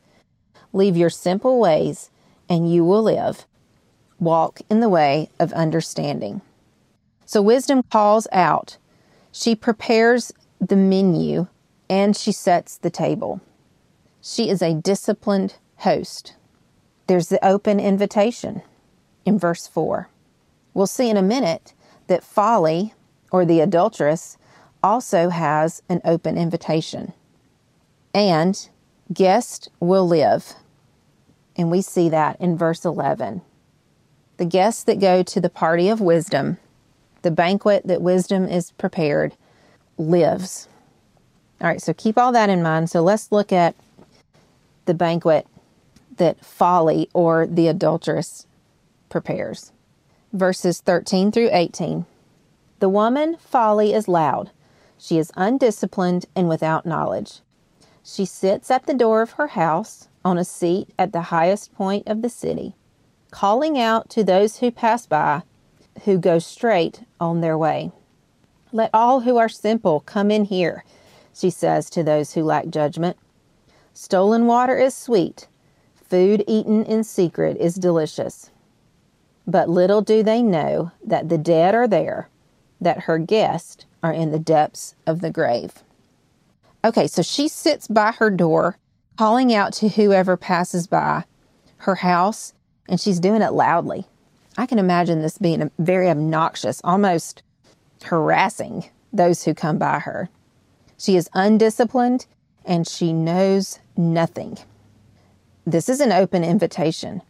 Leave 0.71 0.95
your 0.95 1.09
simple 1.09 1.59
ways, 1.59 2.11
and 2.47 2.71
you 2.71 2.85
will 2.85 3.03
live. 3.03 3.45
Walk 4.19 4.61
in 4.69 4.79
the 4.79 4.89
way 4.89 5.29
of 5.39 5.51
understanding. 5.53 6.41
So, 7.25 7.41
wisdom 7.41 7.81
calls 7.91 8.27
out. 8.31 8.77
She 9.31 9.55
prepares 9.55 10.31
the 10.59 10.75
menu 10.75 11.47
and 11.89 12.15
she 12.15 12.31
sets 12.31 12.77
the 12.77 12.91
table. 12.91 13.41
She 14.21 14.49
is 14.49 14.61
a 14.61 14.75
disciplined 14.75 15.55
host. 15.77 16.35
There's 17.07 17.29
the 17.29 17.45
open 17.45 17.79
invitation 17.79 18.61
in 19.25 19.37
verse 19.37 19.67
4. 19.67 20.09
We'll 20.73 20.87
see 20.87 21.09
in 21.09 21.17
a 21.17 21.21
minute 21.21 21.73
that 22.07 22.23
folly, 22.23 22.93
or 23.31 23.45
the 23.45 23.59
adulteress, 23.59 24.37
also 24.81 25.29
has 25.29 25.81
an 25.89 26.01
open 26.03 26.37
invitation. 26.37 27.13
And 28.13 28.69
guest 29.13 29.69
will 29.79 30.07
live. 30.07 30.53
And 31.55 31.69
we 31.69 31.81
see 31.81 32.09
that 32.09 32.39
in 32.39 32.57
verse 32.57 32.85
11. 32.85 33.41
The 34.37 34.45
guests 34.45 34.83
that 34.83 34.99
go 34.99 35.23
to 35.23 35.39
the 35.39 35.49
party 35.49 35.89
of 35.89 36.01
wisdom, 36.01 36.57
the 37.21 37.31
banquet 37.31 37.85
that 37.85 38.01
wisdom 38.01 38.47
is 38.47 38.71
prepared, 38.71 39.35
lives. 39.97 40.67
All 41.61 41.67
right, 41.67 41.81
so 41.81 41.93
keep 41.93 42.17
all 42.17 42.31
that 42.31 42.49
in 42.49 42.63
mind. 42.63 42.89
So 42.89 43.01
let's 43.01 43.31
look 43.31 43.51
at 43.51 43.75
the 44.85 44.93
banquet 44.93 45.47
that 46.17 46.43
folly 46.43 47.09
or 47.13 47.47
the 47.47 47.67
adulteress 47.67 48.47
prepares. 49.09 49.71
Verses 50.31 50.79
13 50.81 51.31
through 51.31 51.49
18. 51.51 52.05
The 52.79 52.89
woman, 52.89 53.37
folly, 53.37 53.93
is 53.93 54.07
loud. 54.07 54.51
She 54.97 55.17
is 55.17 55.31
undisciplined 55.35 56.25
and 56.35 56.49
without 56.49 56.85
knowledge. 56.85 57.39
She 58.03 58.25
sits 58.25 58.69
at 58.71 58.85
the 58.85 58.93
door 58.93 59.21
of 59.21 59.31
her 59.31 59.47
house 59.47 60.07
on 60.25 60.37
a 60.37 60.45
seat 60.45 60.89
at 60.97 61.11
the 61.11 61.23
highest 61.23 61.73
point 61.73 62.07
of 62.07 62.21
the 62.21 62.29
city, 62.29 62.75
calling 63.31 63.79
out 63.79 64.09
to 64.09 64.23
those 64.23 64.57
who 64.57 64.71
pass 64.71 65.05
by, 65.05 65.43
who 66.05 66.17
go 66.17 66.39
straight 66.39 67.01
on 67.19 67.41
their 67.41 67.57
way. 67.57 67.91
Let 68.71 68.89
all 68.93 69.21
who 69.21 69.37
are 69.37 69.49
simple 69.49 69.99
come 70.01 70.31
in 70.31 70.45
here 70.45 70.83
she 71.33 71.49
says 71.49 71.89
to 71.89 72.03
those 72.03 72.33
who 72.33 72.43
lack 72.43 72.67
judgment. 72.67 73.17
Stolen 73.93 74.45
water 74.45 74.77
is 74.77 74.93
sweet, 74.93 75.47
food 76.13 76.43
eaten 76.45 76.85
in 76.85 77.03
secret 77.03 77.57
is 77.57 77.73
delicious. 77.73 78.51
But 79.47 79.67
little 79.67 80.03
do 80.03 80.21
they 80.21 80.43
know 80.43 80.91
that 81.03 81.27
the 81.27 81.39
dead 81.39 81.73
are 81.73 81.87
there, 81.87 82.29
that 82.79 83.05
her 83.05 83.17
guests 83.17 83.87
are 84.03 84.13
in 84.13 84.29
the 84.29 84.37
depths 84.37 84.93
of 85.07 85.21
the 85.21 85.31
grave. 85.31 85.81
Okay, 86.85 87.07
so 87.07 87.23
she 87.23 87.47
sits 87.47 87.87
by 87.87 88.11
her 88.11 88.29
door, 88.29 88.77
calling 89.17 89.55
out 89.55 89.73
to 89.73 89.89
whoever 89.89 90.37
passes 90.37 90.85
by 90.85 91.23
her 91.77 91.95
house, 91.95 92.53
and 92.87 93.01
she's 93.01 93.19
doing 93.19 93.41
it 93.41 93.53
loudly. 93.53 94.05
I 94.55 94.67
can 94.67 94.77
imagine 94.77 95.23
this 95.23 95.39
being 95.39 95.71
very 95.79 96.11
obnoxious, 96.11 96.79
almost 96.83 97.41
harassing 98.03 98.85
those 99.11 99.45
who 99.45 99.55
come 99.55 99.79
by 99.79 99.97
her. 99.97 100.29
She 100.95 101.15
is 101.15 101.27
undisciplined 101.33 102.27
and 102.65 102.87
she 102.87 103.13
knows 103.13 103.79
nothing. 103.97 104.59
This 105.65 105.87
is 105.87 106.01
an 106.01 106.11
open 106.11 106.43
invitation. 106.43 107.21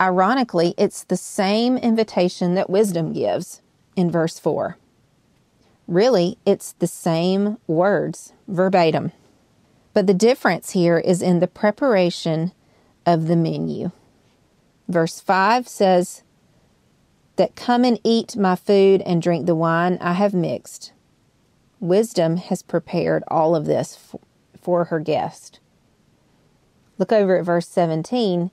Ironically, 0.00 0.74
it's 0.78 1.04
the 1.04 1.16
same 1.16 1.76
invitation 1.76 2.54
that 2.54 2.70
wisdom 2.70 3.12
gives 3.12 3.60
in 3.96 4.10
verse 4.10 4.38
4. 4.38 4.78
Really, 5.86 6.38
it's 6.46 6.72
the 6.72 6.86
same 6.86 7.58
words, 7.66 8.32
verbatim. 8.48 9.12
But 9.92 10.06
the 10.06 10.14
difference 10.14 10.70
here 10.70 10.98
is 10.98 11.20
in 11.20 11.40
the 11.40 11.46
preparation 11.46 12.52
of 13.04 13.26
the 13.26 13.36
menu. 13.36 13.90
Verse 14.88 15.20
5 15.20 15.68
says, 15.68 16.22
That 17.36 17.56
come 17.56 17.84
and 17.84 18.00
eat 18.02 18.36
my 18.36 18.56
food 18.56 19.02
and 19.02 19.20
drink 19.20 19.44
the 19.44 19.54
wine 19.54 19.98
I 20.00 20.14
have 20.14 20.32
mixed. 20.32 20.92
Wisdom 21.78 22.38
has 22.38 22.62
prepared 22.62 23.22
all 23.28 23.54
of 23.54 23.66
this 23.66 24.14
for 24.58 24.84
her 24.84 25.00
guest. 25.00 25.60
Look 27.00 27.12
over 27.12 27.38
at 27.38 27.46
verse 27.46 27.66
17. 27.66 28.50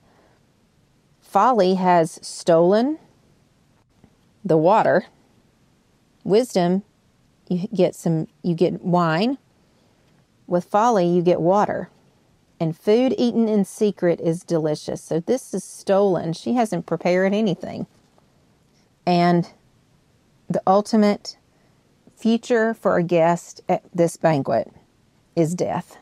Folly 1.20 1.74
has 1.74 2.18
stolen 2.22 2.98
the 4.42 4.56
water. 4.56 5.04
Wisdom, 6.24 6.82
you 7.46 7.68
get 7.68 7.94
some 7.94 8.26
you 8.42 8.54
get 8.54 8.82
wine. 8.82 9.36
With 10.46 10.64
folly 10.64 11.06
you 11.06 11.20
get 11.20 11.42
water. 11.42 11.90
And 12.58 12.74
food 12.74 13.14
eaten 13.18 13.48
in 13.48 13.66
secret 13.66 14.18
is 14.18 14.44
delicious. 14.44 15.02
So 15.02 15.20
this 15.20 15.52
is 15.52 15.62
stolen. 15.62 16.32
She 16.32 16.54
hasn't 16.54 16.86
prepared 16.86 17.34
anything. 17.34 17.86
And 19.04 19.52
the 20.48 20.62
ultimate 20.66 21.36
future 22.16 22.72
for 22.72 22.96
a 22.96 23.02
guest 23.02 23.60
at 23.68 23.82
this 23.94 24.16
banquet 24.16 24.72
is 25.36 25.54
death. 25.54 25.98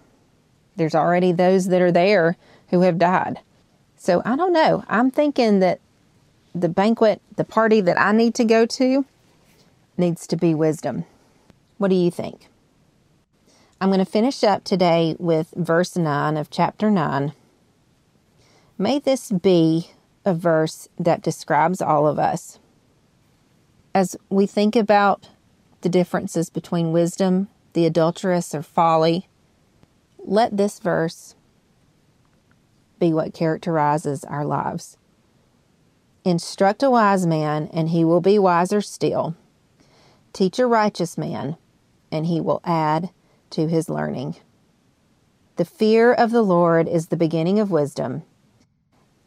There's 0.76 0.94
already 0.94 1.32
those 1.32 1.66
that 1.66 1.82
are 1.82 1.92
there 1.92 2.36
who 2.68 2.82
have 2.82 2.98
died. 2.98 3.40
So 3.96 4.22
I 4.24 4.36
don't 4.36 4.52
know. 4.52 4.84
I'm 4.88 5.10
thinking 5.10 5.60
that 5.60 5.80
the 6.54 6.68
banquet, 6.68 7.20
the 7.36 7.44
party 7.44 7.80
that 7.80 8.00
I 8.00 8.12
need 8.12 8.34
to 8.36 8.44
go 8.44 8.66
to, 8.66 9.04
needs 9.96 10.26
to 10.28 10.36
be 10.36 10.54
wisdom. 10.54 11.04
What 11.78 11.88
do 11.88 11.96
you 11.96 12.10
think? 12.10 12.48
I'm 13.80 13.90
going 13.90 13.98
to 13.98 14.10
finish 14.10 14.42
up 14.42 14.64
today 14.64 15.16
with 15.18 15.52
verse 15.54 15.96
9 15.96 16.36
of 16.36 16.50
chapter 16.50 16.90
9. 16.90 17.32
May 18.78 18.98
this 18.98 19.30
be 19.30 19.90
a 20.24 20.34
verse 20.34 20.88
that 20.98 21.22
describes 21.22 21.82
all 21.82 22.06
of 22.06 22.18
us. 22.18 22.58
As 23.94 24.16
we 24.30 24.46
think 24.46 24.76
about 24.76 25.28
the 25.82 25.88
differences 25.88 26.50
between 26.50 26.92
wisdom, 26.92 27.48
the 27.74 27.86
adulteress, 27.86 28.54
or 28.54 28.62
folly, 28.62 29.28
let 30.26 30.56
this 30.56 30.78
verse 30.78 31.34
be 32.98 33.12
what 33.12 33.34
characterizes 33.34 34.24
our 34.24 34.44
lives. 34.44 34.96
Instruct 36.24 36.82
a 36.82 36.90
wise 36.90 37.26
man, 37.26 37.70
and 37.72 37.90
he 37.90 38.04
will 38.04 38.20
be 38.20 38.38
wiser 38.38 38.80
still. 38.80 39.36
Teach 40.32 40.58
a 40.58 40.66
righteous 40.66 41.16
man, 41.16 41.56
and 42.10 42.26
he 42.26 42.40
will 42.40 42.60
add 42.64 43.10
to 43.50 43.68
his 43.68 43.88
learning. 43.88 44.36
The 45.56 45.64
fear 45.64 46.12
of 46.12 46.32
the 46.32 46.42
Lord 46.42 46.88
is 46.88 47.06
the 47.06 47.16
beginning 47.16 47.60
of 47.60 47.70
wisdom, 47.70 48.24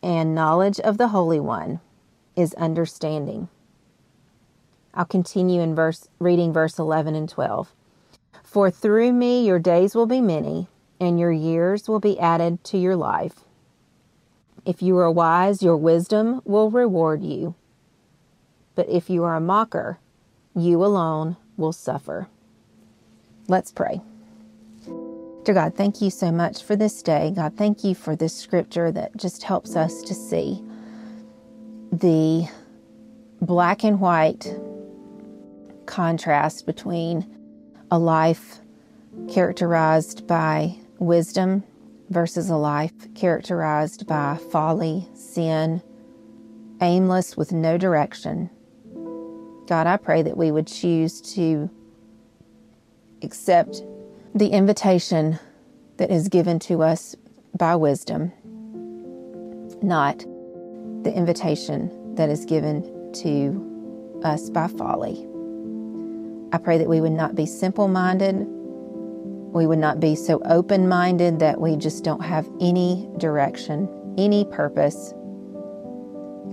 and 0.04 0.36
knowledge 0.36 0.80
of 0.82 0.98
the 0.98 1.08
Holy 1.08 1.40
One 1.40 1.80
is 2.36 2.54
understanding. 2.56 3.48
I'll 4.94 5.06
continue 5.06 5.62
in 5.62 5.76
verse 5.76 6.08
reading 6.20 6.52
verse 6.52 6.78
11 6.78 7.16
and 7.16 7.30
12. 7.30 7.74
For 8.44 8.70
through 8.70 9.14
me 9.14 9.46
your 9.46 9.60
days 9.60 9.96
will 9.96 10.06
be 10.08 10.22
many, 10.22 10.68
and 11.00 11.20
your 11.20 11.32
years 11.32 11.88
will 11.88 12.00
be 12.00 12.20
added 12.20 12.64
to 12.66 12.78
your 12.78 12.96
life. 12.96 13.42
If 14.66 14.82
you 14.82 14.98
are 14.98 15.12
wise, 15.12 15.64
your 15.64 15.78
wisdom 15.78 16.42
will 16.46 16.70
reward 16.70 17.24
you. 17.24 17.56
But 18.76 18.90
if 18.90 19.10
you 19.10 19.24
are 19.24 19.36
a 19.36 19.42
mocker, 19.42 20.00
you 20.56 20.84
alone 20.84 21.38
will 21.58 21.72
suffer. 21.72 22.28
Let's 23.48 23.72
pray. 23.72 24.02
Dear 25.44 25.56
God, 25.56 25.76
thank 25.76 26.02
you 26.02 26.10
so 26.10 26.32
much 26.32 26.64
for 26.64 26.76
this 26.76 27.02
day. 27.02 27.32
God, 27.36 27.56
thank 27.58 27.84
you 27.84 27.96
for 27.96 28.16
this 28.16 28.36
scripture 28.36 28.92
that 28.92 29.16
just 29.18 29.44
helps 29.44 29.76
us 29.76 30.02
to 30.04 30.14
see 30.14 30.62
the 31.92 32.48
black 33.42 33.84
and 33.84 34.00
white 34.00 34.54
contrast 35.86 36.66
between 36.66 37.26
a 37.90 37.98
life 37.98 38.60
characterized 39.28 40.28
by 40.28 40.78
wisdom 41.00 41.64
versus 42.10 42.50
a 42.50 42.56
life 42.56 43.14
characterized 43.16 44.06
by 44.08 44.38
folly, 44.52 45.08
sin, 45.14 45.82
aimless 46.82 47.38
with 47.38 47.52
no 47.52 47.78
direction. 47.78 48.50
God, 49.68 49.88
I 49.88 49.98
pray 49.98 50.22
that 50.24 50.38
we 50.38 50.52
would 50.52 50.68
choose 50.68 51.22
to 51.34 51.70
accept 53.22 53.84
the 54.34 54.48
invitation 54.48 55.40
that 55.98 56.10
is 56.10 56.28
given 56.28 56.60
to 56.60 56.82
us 56.82 57.16
by 57.58 57.76
wisdom, 57.76 58.32
not 59.82 60.20
the 61.04 61.14
invitation 61.14 62.16
that 62.16 62.30
is 62.30 62.46
given 62.46 63.12
to 63.14 64.22
us 64.24 64.50
by 64.50 64.68
folly. 64.68 65.28
I 66.52 66.58
pray 66.58 66.78
that 66.78 66.90
we 66.90 67.00
would 67.00 67.12
not 67.12 67.36
be 67.36 67.46
simple 67.46 67.88
minded 67.88 68.48
we 69.52 69.66
would 69.66 69.80
not 69.80 70.00
be 70.00 70.16
so 70.16 70.42
open 70.46 70.88
minded 70.88 71.40
that 71.40 71.60
we 71.60 71.76
just 71.76 72.04
don't 72.04 72.24
have 72.24 72.48
any 72.62 73.10
direction, 73.18 73.90
any 74.18 74.46
purpose. 74.46 75.14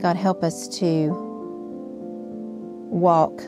God, 0.01 0.17
help 0.17 0.43
us 0.43 0.69
to 0.79 1.11
walk 2.91 3.43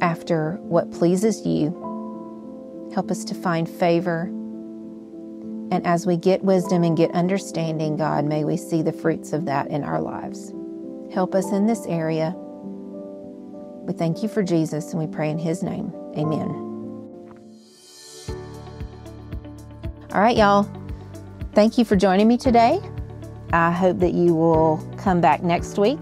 after 0.00 0.58
what 0.62 0.90
pleases 0.90 1.46
you. 1.46 2.90
Help 2.94 3.10
us 3.10 3.24
to 3.24 3.34
find 3.34 3.68
favor. 3.68 4.22
And 5.70 5.86
as 5.86 6.06
we 6.06 6.16
get 6.16 6.42
wisdom 6.42 6.82
and 6.82 6.96
get 6.96 7.10
understanding, 7.10 7.96
God, 7.96 8.24
may 8.24 8.44
we 8.44 8.56
see 8.56 8.80
the 8.80 8.92
fruits 8.92 9.34
of 9.34 9.44
that 9.44 9.68
in 9.68 9.84
our 9.84 10.00
lives. 10.00 10.52
Help 11.12 11.34
us 11.34 11.52
in 11.52 11.66
this 11.66 11.84
area. 11.86 12.34
We 13.86 13.92
thank 13.92 14.22
you 14.22 14.28
for 14.28 14.42
Jesus 14.42 14.92
and 14.92 15.00
we 15.00 15.06
pray 15.06 15.30
in 15.30 15.38
his 15.38 15.62
name. 15.62 15.92
Amen. 16.16 16.67
All 20.14 20.22
right, 20.22 20.38
y'all. 20.38 20.66
Thank 21.52 21.76
you 21.76 21.84
for 21.84 21.94
joining 21.94 22.28
me 22.28 22.38
today. 22.38 22.80
I 23.52 23.70
hope 23.70 23.98
that 23.98 24.14
you 24.14 24.34
will 24.34 24.78
come 24.96 25.20
back 25.20 25.42
next 25.42 25.78
week 25.78 25.98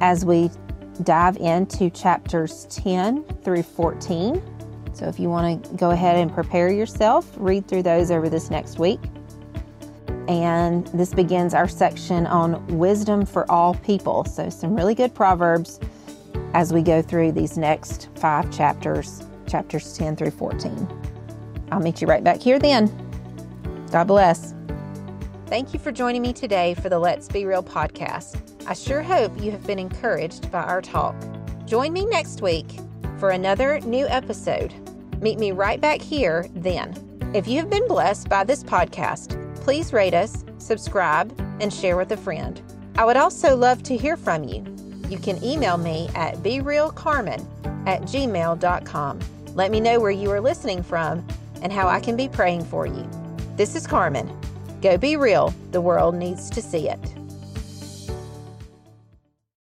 as 0.00 0.24
we 0.24 0.48
dive 1.02 1.36
into 1.38 1.90
chapters 1.90 2.68
10 2.70 3.24
through 3.42 3.64
14. 3.64 4.40
So, 4.92 5.08
if 5.08 5.18
you 5.18 5.28
want 5.28 5.64
to 5.64 5.76
go 5.76 5.90
ahead 5.90 6.18
and 6.18 6.32
prepare 6.32 6.70
yourself, 6.70 7.28
read 7.36 7.66
through 7.66 7.82
those 7.82 8.12
over 8.12 8.28
this 8.28 8.48
next 8.48 8.78
week. 8.78 9.00
And 10.28 10.86
this 10.88 11.12
begins 11.12 11.52
our 11.52 11.66
section 11.66 12.28
on 12.28 12.64
wisdom 12.78 13.26
for 13.26 13.50
all 13.50 13.74
people. 13.74 14.24
So, 14.24 14.48
some 14.50 14.72
really 14.72 14.94
good 14.94 15.16
proverbs 15.16 15.80
as 16.54 16.72
we 16.72 16.80
go 16.80 17.02
through 17.02 17.32
these 17.32 17.58
next 17.58 18.08
five 18.14 18.56
chapters, 18.56 19.24
chapters 19.48 19.96
10 19.98 20.14
through 20.14 20.30
14. 20.30 21.09
I'll 21.70 21.80
meet 21.80 22.00
you 22.00 22.06
right 22.06 22.24
back 22.24 22.40
here 22.40 22.58
then. 22.58 22.86
God 23.90 24.04
bless. 24.04 24.54
Thank 25.46 25.74
you 25.74 25.80
for 25.80 25.90
joining 25.90 26.22
me 26.22 26.32
today 26.32 26.74
for 26.74 26.88
the 26.88 26.98
Let's 26.98 27.26
Be 27.26 27.44
Real 27.44 27.62
podcast. 27.62 28.40
I 28.68 28.72
sure 28.72 29.02
hope 29.02 29.32
you 29.42 29.50
have 29.50 29.66
been 29.66 29.80
encouraged 29.80 30.50
by 30.52 30.62
our 30.62 30.80
talk. 30.80 31.16
Join 31.66 31.92
me 31.92 32.04
next 32.06 32.40
week 32.40 32.66
for 33.18 33.30
another 33.30 33.80
new 33.80 34.06
episode. 34.06 34.72
Meet 35.20 35.38
me 35.38 35.52
right 35.52 35.80
back 35.80 36.00
here 36.00 36.46
then. 36.54 36.94
If 37.34 37.48
you 37.48 37.58
have 37.58 37.68
been 37.68 37.86
blessed 37.88 38.28
by 38.28 38.44
this 38.44 38.62
podcast, 38.62 39.36
please 39.56 39.92
rate 39.92 40.14
us, 40.14 40.44
subscribe, 40.58 41.36
and 41.60 41.72
share 41.72 41.96
with 41.96 42.12
a 42.12 42.16
friend. 42.16 42.60
I 42.96 43.04
would 43.04 43.16
also 43.16 43.56
love 43.56 43.82
to 43.84 43.96
hear 43.96 44.16
from 44.16 44.44
you. 44.44 44.64
You 45.08 45.18
can 45.18 45.42
email 45.42 45.76
me 45.76 46.08
at 46.14 46.36
berealcarmen 46.36 47.44
at 47.88 48.02
gmail.com. 48.02 49.18
Let 49.54 49.70
me 49.70 49.80
know 49.80 49.98
where 49.98 50.10
you 50.10 50.30
are 50.30 50.40
listening 50.40 50.82
from 50.82 51.26
and 51.62 51.72
how 51.72 51.88
I 51.88 52.00
can 52.00 52.16
be 52.16 52.28
praying 52.28 52.64
for 52.64 52.86
you. 52.86 53.08
This 53.56 53.74
is 53.74 53.86
Carmen. 53.86 54.30
Go 54.80 54.96
be 54.96 55.16
real. 55.16 55.54
The 55.72 55.80
world 55.80 56.14
needs 56.14 56.48
to 56.50 56.62
see 56.62 56.88
it. 56.88 57.19